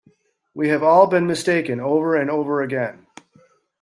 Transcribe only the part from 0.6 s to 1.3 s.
have all been